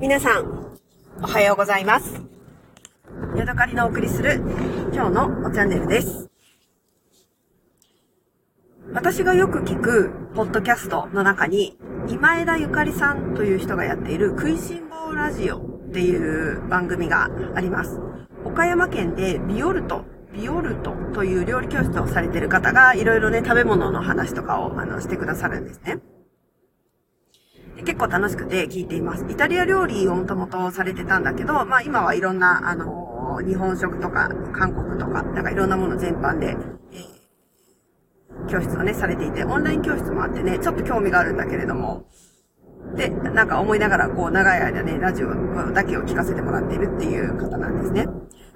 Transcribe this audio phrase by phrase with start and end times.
[0.00, 0.76] 皆さん、
[1.22, 2.20] おはようございます。
[3.36, 4.42] ヤドカリのお送りする
[4.92, 6.28] 今日のおチャンネルです。
[8.92, 11.78] 私がよく聞くポッドキャストの中に、
[12.08, 15.62] 今枝ゆかりさんという人がやっている食いしん坊ラジオっ
[15.92, 18.00] ていう番組があります。
[18.44, 25.98] 岡山県でビオルト、ビオルトという料理教室をされている方がいろいろね、食べ物の話とかをあのしてくださるんですね。
[27.76, 29.24] 結構楽しくて聞いています。
[29.28, 36.56] イタリア料理をもともとされてたんだけど、まあ今はいろんな、あの日本食とか韓国とか、なんかいろんなもの全般で、
[36.92, 37.14] え
[38.48, 42.04] 教室をね、されていて、オンライン教室もあってね、ちょっと興味があるんだけれども、
[42.96, 48.06] で、なんか思いながら、こう、長い間ね、ラジオだけを聞かせてもらっているっていう方なんですね。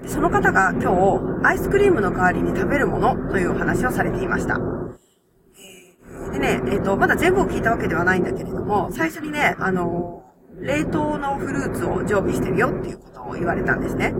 [0.02, 4.60] でその方が今日、アイスクリームの代わりに食べるものというお話をされていました。
[6.38, 10.24] でね、えっ、と、まだ全部を聞いたわけではないんだけれども、最初にね、あの、
[10.60, 14.14] 冷凍のフルーツを常備してるよっていうことを言われたんですね。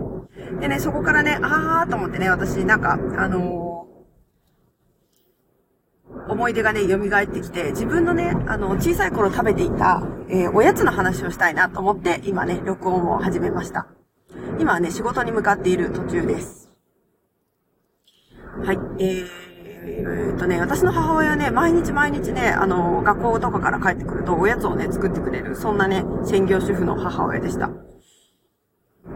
[0.59, 3.87] でね、そこからね、あーと思ってね、私なんか、あの
[6.27, 13.87] 思い出がね、蘇ってきて、自分のね、あの、小さい頃食べていた、えーおやつの話をしたいなと思って、今ね、録音を始めました。
[14.59, 16.71] 今はね、仕事に向かっている途中です。
[18.63, 19.48] はい、えー、
[19.85, 27.69] えっとね、私の母親はね、毎日毎日ね、あの、学校とかから帰ってくると、おやつをね、作ってくれる、そんなね、専業主婦の母親でした。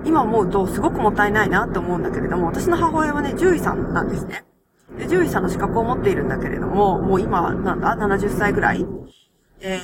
[0.06, 4.45] 今思うと、すごくもったいないなって思うんだけれども、私の母親はね、獣医さんなんですね。
[4.97, 8.86] で、獣医さんの資格を持っているんだけれども、もう今、なんだ、70歳ぐらい
[9.66, 9.80] え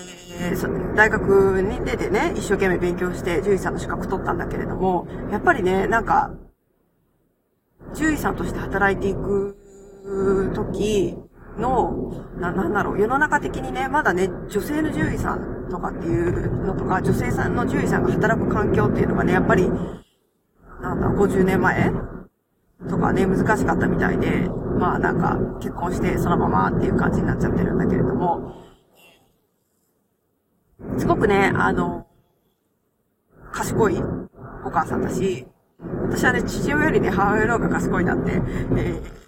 [0.53, 6.31] ー大学に出てね、一生懸命勉強して獣医さんの資格取ったんだけれども、やっぱりね、なんか、
[7.93, 9.57] 獣医さんとして働いていく
[10.53, 11.15] 時
[11.57, 19.69] の、な、なんだろう、世の中的にね、まだね、女性の獣医さんとかっていうのとか、女性さんの獣医さんが働く環境っていうのがね、やっぱり、
[20.81, 21.91] なんだ、50年前
[22.89, 28.55] とかね、難しかったみたいで、まあなんか、結婚してそのままっていう感じになっちゃってるんだけれども、
[30.97, 32.07] すごくね、あの、
[33.51, 34.01] 賢い
[34.65, 35.45] お母さんだし、
[36.09, 39.19] 私はね、父親よりね、母親の方が賢いなって、えー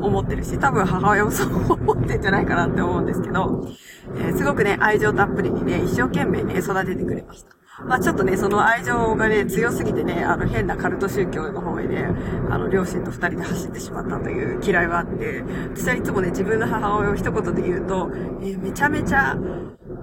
[0.00, 3.68] 思ってるし、多分母親もそう思ってんじゃないかなって思うんですけど、
[4.16, 7.50] えーすごくね、愛情たっぷりにね、一生懸命ね、育ててくれました。
[7.84, 12.08] まあちょっとね、その愛情がね、強すぎてね、あの変なカルト宗教の方へね、
[12.50, 15.42] あの両親と二人で走ってしまったという嫌いはあって、
[15.74, 18.10] 私はいつもね、自分の母親を一言で言うと、
[18.42, 19.36] えーめちゃめちゃ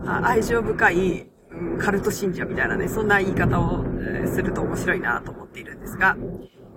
[0.06, 1.30] 愛情深い、
[1.78, 3.86] カルト信者みたいなね、そんな言い方を、
[4.28, 6.18] すると面白いなと思っているんですが、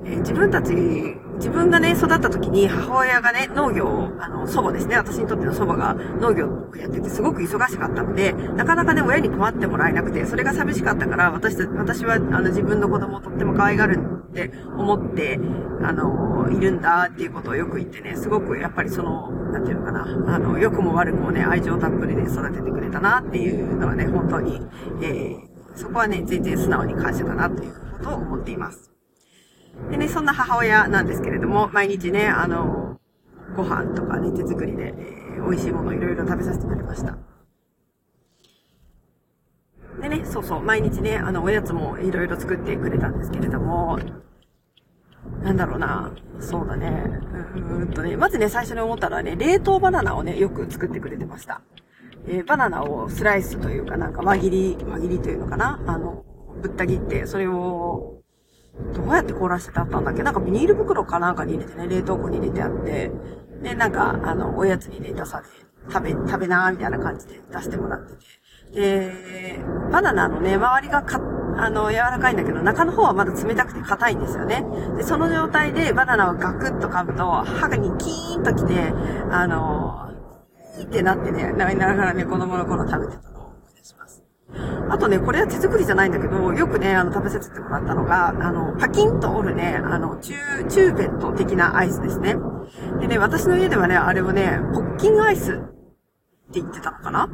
[0.04, 13.98] えー自分たち、自分がね、育った時に母親がね、農業を、あの、祖母ですね、私にとっての祖母が農業をやっててすごく忙しかったので、なかなかね、親に困ってもらえなくて、それが寂しかったから、私た、私は、あの、自分の子供をとっても可愛がる
[14.47, 15.38] って思って、
[15.82, 20.03] あの、いるんだっていうことをよく言ってね、すごくやっぱりその、なんていうのかな、
[20.34, 24.60] あの、良くも悪くもね、愛情たっぷりで育ててくれたなっていうのはね、本当に、
[25.03, 28.91] えーそこはね、全然素直に感謝だなということを思っています。
[29.93, 32.98] でね、そんな母親なんですけれども、毎日ね、あの、
[33.54, 37.16] ご飯とかね、手作りで、えー美味しいものをいろいろ食べさせてくれました。
[40.00, 43.98] でね、そうそう、毎日ね、あの、おやつもいろいろ作ってくれたんですけれども、
[45.42, 47.04] なんだろうな、そうだね、
[47.54, 51.60] うーんとね、まずね、最初に思ったのはね、冷凍バナナをね、よく作ってくれてました。
[52.26, 56.25] えーバナナをスライスというかなんか輪切り、輪切りというのかなあの、
[56.60, 58.20] ぶった切って、それを、
[58.94, 60.22] どうやって凍らせてあったんだっけ？
[60.22, 63.10] なんかビニール袋かなんかに入れてね、冷凍庫に入れてあって、
[63.62, 65.47] で、なんか、あの、おやつにね、出され、
[65.92, 68.19] 食べ、食べなーみたいな感じで出してもらってて。
[68.74, 69.58] で、
[69.90, 71.20] バナナのね、周りがか、
[71.56, 74.64] あの、柔らかいんだけど、中の方はまだ冷たくて硬いんですよね。
[74.96, 78.92] で、その状態でバナナをガクッと噛むと、歯がにキーンときて、
[79.30, 80.10] あの、
[80.76, 84.22] キーってなってね、なりながらね、子供の頃食べてたのを思い出します。
[84.90, 92.36] あとね、これは手作りじゃないんだけど、よくね、あの、食べさせてもらったのが、あの、パキンと折るね、あの、チュー、チューペット的なアイスですね。
[93.00, 95.56] でね、私の家ではね、あれをね、ポッキンアイスっ
[96.53, 97.28] て言ってたのかな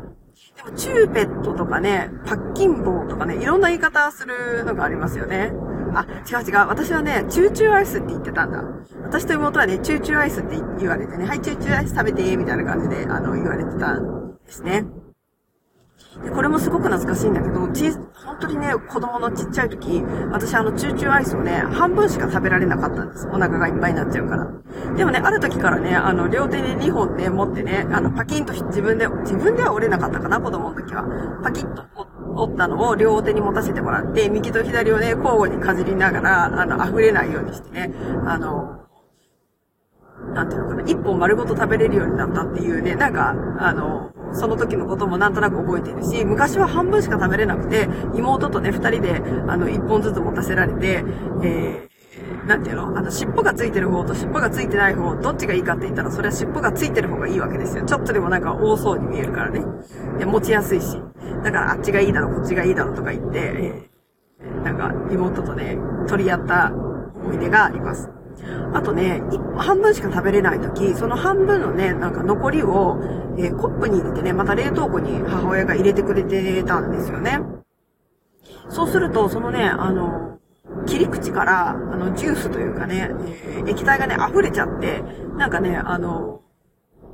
[0.56, 5.52] でも、チューペットとかね、パッキン棒とかね、いろんな言い方するのがありますよね。
[5.94, 6.56] あ、違う違う。
[6.68, 8.62] 私はね、チューチューアイスって言ってたんだ。
[9.04, 14.84] 私と妹はね、チューチューアイスって言われてね、はい、チューチューアイス食べて、みたいな感じで、あの、言われてたんですね。
[16.22, 23.26] でこれもすごく懐かしいんだけど、ち、本当にね、子供のちっちゃい時、私あの、チューチューアイスをね、半分しか食べられなかったんです。
[23.28, 24.48] お腹がいっぱいになっちゃうから。
[24.96, 31.04] でもね、ある時からね、あの、両手で2本ね、持ってね、あの、パキンと自分で、自分では折れなかったかな、子供の時は。
[31.42, 31.82] パキッと
[32.36, 37.92] 折ったのを両手に持たせてもらって、右と左をね、交互にかじりながら、あの、溢れないようにしてね、
[38.24, 38.84] あの、
[40.32, 51.04] なんていうのかな、一本丸ごと食べれるようになったっていうね、なんか、あの、その時のこともなんとなく覚えているし、昔は半分しか食べれなくて、妹とね、二人で、あの、一本ずつ持たせられて、
[51.42, 57.84] えー、なんていうのあの、尻尾がついてる方と尻尾がついてない方、どっちがいいかって言ったら、それは尻尾がついてる方がいいわけですよ。
[57.84, 59.64] ちょっとでもなんか多そうに見えるからね。
[60.18, 60.98] で持ちやすいし。
[61.42, 68.13] だからあっちがいいだろ、こっちがいいだろとか言って、えー、なんか妹とね、取り合った思い出があります。
[68.74, 69.22] あとね、
[69.56, 72.98] 半分しか食べれない時、その半分のね、なんか残りを、
[73.38, 77.40] えー、コップに入れてね、また冷凍庫に母親が入れてくれてたんですよね。
[78.68, 80.38] そうすると、そのね、あの、
[80.86, 83.10] 切り口から、あの、ジュースというかね、
[83.66, 85.02] え、液体がね、溢れちゃって、
[85.36, 86.40] なんかね、あの、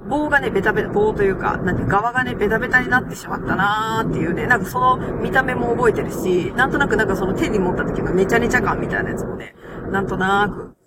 [0.08, 9.55] 棒がね、ベタベタ、棒というか、なんて、側がね、ベタベタになってしまったなーっていうね、なんかその見た目も覚えてるし、なんとなくなんかその手に持った時のネチャネチャ感みたいなやつもね、
[9.90, 10.80] なんとなーく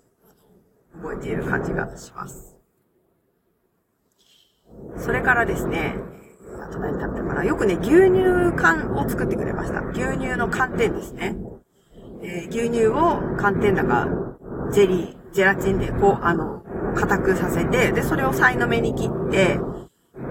[1.04, 2.56] 覚えている感じがします。
[4.96, 5.96] それからですね、
[6.62, 7.44] あと何食べたかな。
[7.44, 9.80] よくね、牛乳缶を作ってくれました。
[9.90, 11.36] 牛乳の寒天ですね。
[12.22, 14.08] えー、牛乳を寒天だか、
[14.72, 16.62] ジェリー、ジェラチンでこう、あの、
[16.94, 19.60] 硬くさせて、で、それをサイの目に切って、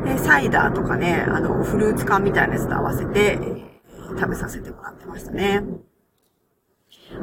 [0.06, 5.64] で、サイダーとかね、あの、フルーツ缶みたいなやつと合わせて、えー、食べさせてもらってましたね。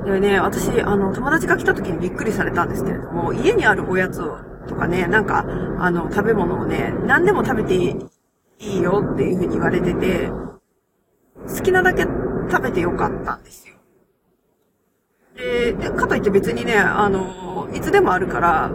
[0.04, 4.20] でね、私、あの、友達が来た時にびっくりされたんですけれども、家にあるおやつ
[4.66, 5.44] とかね、なんか、
[5.78, 7.96] あの、食べ物をね、何でも食べてい
[8.58, 10.30] いよっていうふうに言われてて、
[11.48, 13.74] 好きなだけ食べてよかったんですよ。
[15.36, 18.70] で、でかといって別にね、あの、いつでもあるから、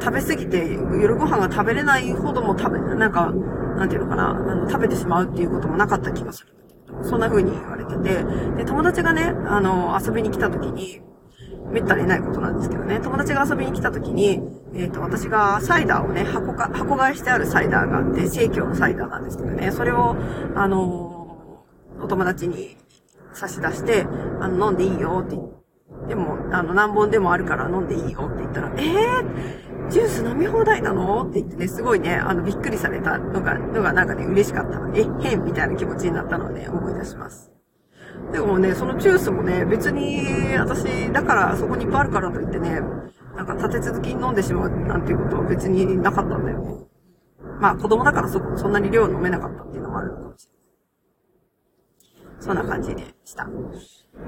[0.00, 3.32] 食べ過ぎて夜ご飯が食べれないほども食べ、なんか、
[3.76, 6.57] なんていうのかな、あの食べてしまうっていうこともなかった気がする。
[7.02, 8.24] そんな風に言われてて、
[8.56, 11.00] で、友達がね、あの、遊びに来た時に、
[11.70, 14.40] めったにないことなんですけどね、友達が遊びに来た時に、
[14.74, 20.16] えっ、ー、と、私がサイダーをね、箱か、箱買いしてあるサイダーがあって、生協のサイダーなんですけどね、それを、
[20.54, 21.14] あの
[22.00, 22.76] お友達に
[23.32, 24.06] 差し出して、
[24.40, 25.58] あの、飲んでいいよってって、
[26.08, 31.24] でも、あの、何本でもあるから飲んでいいよって言ったら、えー、ジュース飲み放題なの？
[31.24, 34.78] って言ってね、すごいね、あの、びっくりされたのが、のがなんかね、嬉しかった。
[34.94, 37.50] え、変みたいな気持ちになったのをね、思い出します。
[38.32, 40.26] でもね、そのジュースもね、別に、
[40.58, 42.80] 私、だからそこにいっぱいあるからといってね、
[43.36, 46.74] なんか立て続きに飲んでしまうなんていうことは別になかったんだよね。
[47.60, 50.57] まあ子供だからそ、そんなに量飲めなかったっていうのもあるのかもしれない。
[52.40, 53.48] そんな感じでした。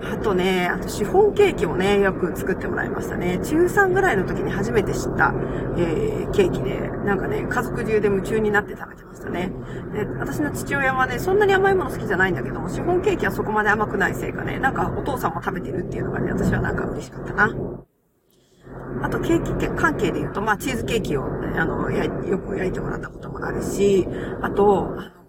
[0.03, 3.39] あとね、あとシフォンケーキをね、よく作ってもらいましたね。
[3.43, 5.35] 中3ぐらいの時に初めて知った、
[5.77, 9.53] えー、ケーキで、なんかね、家族中で夢中になって食べてましたね。
[9.93, 17.55] で、私の父親はね、そんなに甘いもの好きじゃないんだけども、シフォンケーキはそこまで甘くないせいかね、なんかお父さんも食べてるっていうのがね、私はなんか嬉しかったな。
[19.03, 24.07] あと、ケーキ関係で言うと、まあ、チーズケーキを、あの、や、よく焼いてもらったこともあるし、
[24.43, 25.20] あと、あの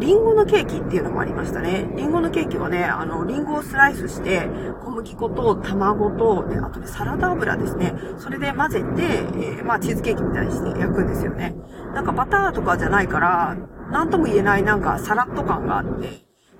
[0.00, 1.90] リンゴのケーキっていうのもありましたね。
[1.94, 4.48] リンゴのケーキはね、あの、リンゴをスライスして、
[4.82, 7.92] 小麦粉と卵と、で、あとね、サラダ油ですね。
[8.18, 11.54] それで混ぜて、えー、まあ、チーズケーキみたいにして焼くんですよね。
[11.94, 13.56] なんかバターとかじゃないから、
[13.92, 16.08] なんとも言えないなんかサラッと感があって、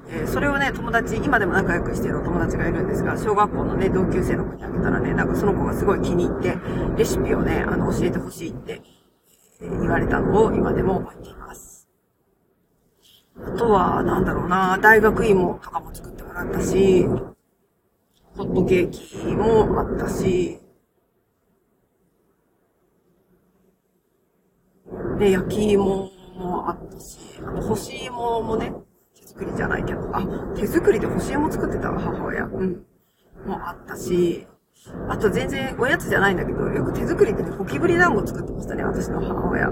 [0.08, 6.58] えー、それをね、友達、今でも仲良くしてるお友達がいるんですが、小学校のね、同級生の子にあげたらね、なんかその子がすごい気に入って、
[6.98, 8.82] レシピをね、あの、教えてほしいって、
[9.62, 11.69] えー、言われたのを今でも覚えています。
[13.46, 17.06] あとは、なんだろうな、大学芋とかも作ってもらったし、
[18.36, 20.60] ホットケーキもあったし、
[25.18, 28.72] で、焼き芋もあったし、あの、干し芋もね、
[29.14, 30.22] 手作りじゃないけど、あ、
[30.56, 32.44] 手作りで干し芋作ってたわ、母親。
[32.44, 32.84] うん。
[33.46, 34.46] もあったし、
[35.08, 39.70] あと全然おやつじゃないんだけど、よく手作りでね、ゴキブリ団子作ってましたね、私の母親。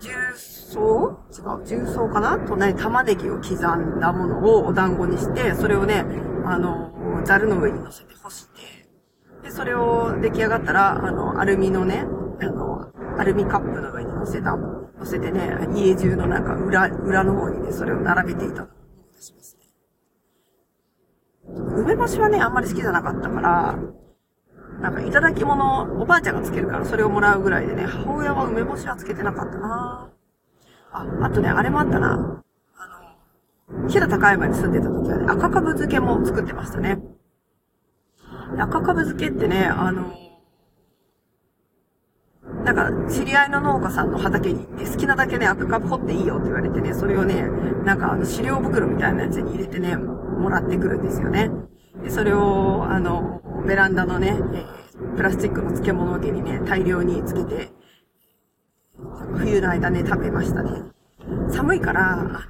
[0.00, 1.18] 重曹？
[1.32, 2.38] 違う、重曹かな？
[2.38, 6.04] とね、玉ねぎを刻んだものをお団子にして、それをね、
[6.44, 6.92] あの、
[7.24, 8.60] ザルの上に乗せて干して、
[9.42, 12.06] で、それを出来上がったら、あの、アルミのね、
[12.40, 18.72] あの、アルミカップの上に乗せた、乗せてね、家中のなんか裏、裏の方にね、それを並べていたのを思
[19.12, 19.64] い出しますね。
[21.82, 23.78] 梅干しはね、あんまり好きじゃなかったから、
[24.80, 30.10] なんか、いただき物、おばあちゃんがつけるからそれをもらうぐらいでね、母親は梅干しはつけてなかったな
[30.92, 32.42] あ、あとね、あれもあったな。
[32.76, 36.98] あの、平高山に住んでた時はね、赤かぶ漬けも作ってましたね。
[38.58, 40.12] 赤かぶ漬けってね、あの、
[42.64, 47.42] なんか、知り合いの農家さんの畑に行って、好きなだけね、赤カブ掘っていいよって言われてね、それをね、
[47.84, 51.50] なんか、あの、飼料袋みたいなやつに入れてね、もらってくるんですよね。
[52.02, 57.68] で、それを、あの、ベランダのね、えー、プラスチックの漬物桶にね、大量につけて、
[59.36, 60.84] 冬の間ね、食べましたね。
[61.50, 62.46] 寒いから、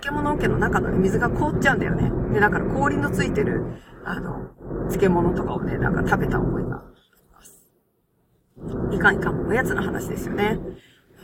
[0.00, 2.10] 漬物桶の中の、ね、水が凍っちゃうんだよね。
[2.32, 3.64] で、だから氷のついてる、
[4.02, 4.48] あの、
[4.88, 6.84] 漬物とかをね、なんか食べた覚えがあ
[7.20, 8.96] ります。
[8.96, 10.58] いかんいかん、おやつの話ですよね。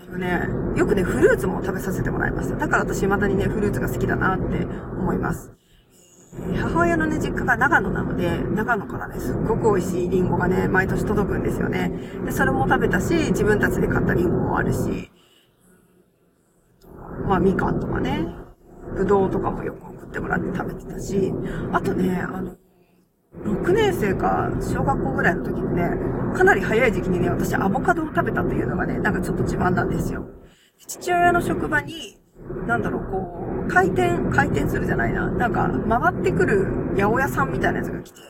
[0.09, 0.47] あのね、
[0.77, 2.57] よくね、フルーツも食べさせてもらいました。
[2.57, 4.67] だから私未だにね、フルーツが好きだなって
[4.99, 5.53] 思います。
[6.55, 11.93] 母親のね、実家が長野なので、長野からね、すっごく美味しいリンゴがね、毎年届くんですよね。
[12.25, 15.11] で、それも食べたし、自分たちで買ったリンゴもあるし、
[17.27, 18.27] まあ、みかんとかね、
[18.97, 21.33] ぶどうとかもよく送ってもらって食べてたし、
[21.73, 22.57] あとね、あの、
[23.45, 25.91] 6年生か小学校ぐらいの時にね、
[26.35, 30.25] かなり早い時期にね、私アボカドを食べたっていうのがね、なんかちょっと自慢なんですよ。
[30.79, 32.19] 父親の職場に、
[32.67, 35.31] なんだろう、こう、回転、回転するじゃないな。
[35.31, 36.67] なんか、回ってくる
[36.97, 38.21] 八百屋さんみたいなやつが来て、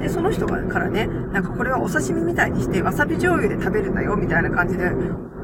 [0.00, 4.90] で、その人がからね、なんかこれはお刺身みたいにして、わさび醤油で食べるんだよ、みたいな感じで、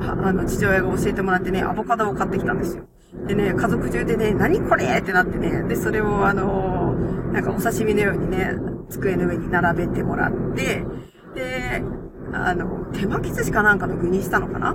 [0.01, 2.85] あの、父親が教えてもらってね、アボカドを買ってきたんですよ。
[3.27, 4.87] でね、家族中でね、何これ？
[4.87, 6.95] ってなってね、で、それをあの
[7.31, 8.57] なんかお刺身のようにね、
[8.89, 10.83] 机の上に並べてもらって、
[11.35, 11.83] で、
[12.33, 14.73] あの、手巻き寿司かなんかの具にしたのかな？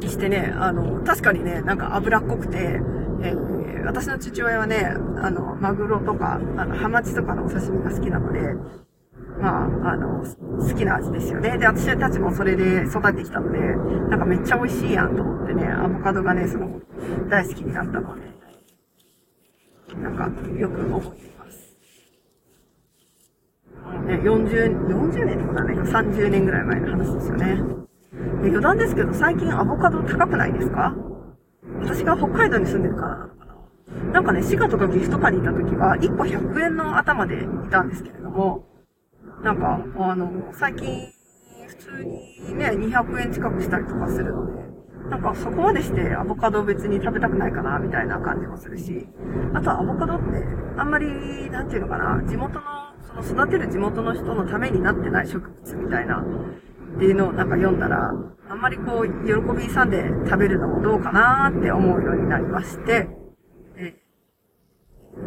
[0.00, 8.40] にしてね、あの、確かにね、なんか脂っこくて、ー、私の父親はね、あの、マグロとか、あの、ハマチとかのお刺身が好きなので、
[9.40, 11.58] まあ、あの、好きな味ですよね。
[11.58, 13.58] で、私たちもそれで育ってきたので、
[14.10, 16.86] なんかめっちゃ美味しいやんと思ってね、アボカドがね、すごく
[17.28, 18.22] 大好きになったので、
[20.00, 20.24] なんか、
[20.58, 21.76] よく覚えています。
[24.06, 27.82] ね、40、40年とかだね、30年ぐらい前の話ですよね。
[28.42, 30.94] で余談ですけど、最近アボカド高くないですか？
[31.80, 33.28] 私が北海道に住んでるから
[34.12, 34.20] な。
[34.20, 38.64] んかね、滋賀とか岐阜とかにいた時は、1個100円の頭でいたんですけれども、
[39.42, 41.12] なんか、あの、最近、
[41.66, 44.62] 普通にね、200円近くしたりとかするので、
[45.10, 49.08] なんかそこまでしてアボカド別に食べたくないかな、みたいな感じもするし、
[49.52, 50.24] あとアボカドって、
[50.76, 52.64] あんまり、なんていうのかな、地元の、
[53.00, 58.12] その育てる地元の人のためになってない植物みたいな、っていうのをなんか読んだら、
[58.48, 63.08] あんまりこう、喜びさんで食べるのもどうかなって思うようになりまして、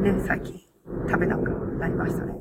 [0.01, 0.59] ね、最近
[1.07, 1.49] 食べなく
[1.79, 2.33] なりましたね。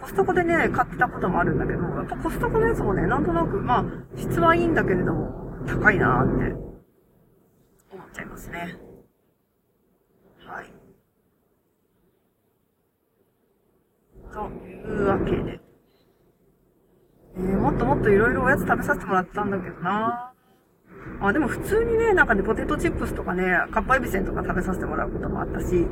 [0.00, 3.84] コストコでね、買ってたこともあるんだけど、やっぱコストコのやつもね、なんとなく、まあ、
[4.16, 5.32] 質はいいんだけれども、
[5.66, 8.76] 高いなーって、思っちゃいますね。
[10.44, 10.66] はい。
[14.30, 15.60] というわけで。
[17.36, 20.33] えー、もっともっといろいろおやつ食べさせてもらったんだけどな
[21.20, 25.86] あ、でも普通にね、なんかね、ポテトチップスとかね、カッパエビせんとか食べさせてもらうこともあったし、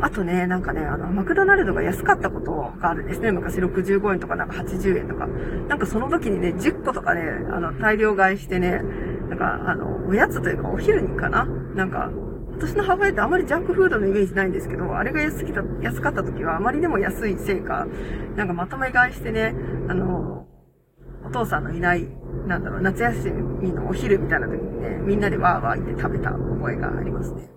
[0.00, 3.32] あとね、なんかね、あの、マクドナルドが安かったことがあるんですね。
[3.32, 5.26] 昔65円とかなんか80円とか。
[5.26, 8.82] なんかその時にね、10個とかね、あの、大量買いしてね、
[9.28, 12.10] なんか、あの、おやつというかお昼にかななんか、
[12.58, 17.86] 私の母親ってあまりジャンクフードのイメージないんですけど、あれが安きた、安かった時はあまりでも安いせいか、
[18.34, 19.54] なんかまとめ買いしてね、
[19.88, 20.25] あの、
[21.26, 22.06] お父さんのいない
[22.46, 23.30] なんだろう、夏休
[23.60, 27.50] みのお昼みたいな時にね、みんなでワーワー言って食べた覚えがありますね。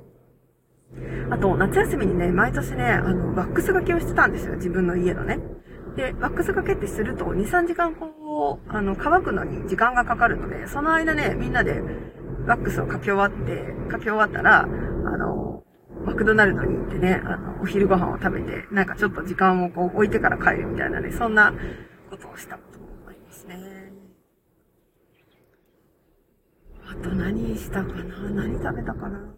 [1.30, 5.40] あと、夏休みにね、毎年ね、あの、ワックス掛けをしてたんですよ、自分の家のね。
[5.96, 11.84] で、ワックス掛けってすると、2、3時間こう、あの、乾くのに時間がかかるので、その間ね、みんなで
[12.48, 15.64] ワックスをかけ終わって、かけ終わったら、あの、
[16.04, 21.54] マクドナルドに行ってね、あの、お昼ご飯を食べて、なんかちょっと時間をこう置いてから帰るみたいなね、そんな
[22.10, 22.58] ことをした
[23.56, 23.92] ね。
[26.86, 28.30] あと何したかな？
[28.32, 29.36] 何食べたかな？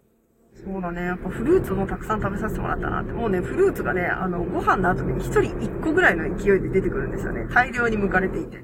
[0.54, 1.02] そうだね。
[1.02, 3.14] やっぱフルーツもたくさん食べさせてもらったなって。
[3.14, 7.48] もうね、フルーツがね、あの、ご飯の後に一人一個ぐらいの勢いで出てくるんですよね。
[7.52, 8.64] 大量に剥かれていて。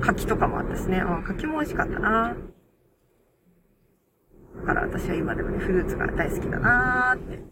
[0.00, 0.98] 柿とかもあったしね。
[0.98, 2.36] うん、柿も美味しかったな
[4.56, 7.42] だから私は今でもね、フルーツが大好きだなーって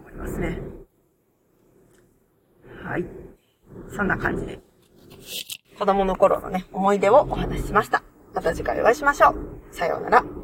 [0.00, 0.60] 思いますね。
[2.82, 3.06] はい。
[3.94, 4.60] そんな感じで。
[5.82, 8.04] 子供の頃のね、思い出をお話ししました。
[8.34, 9.74] また次回お会いしましょう。
[9.74, 10.41] さようなら。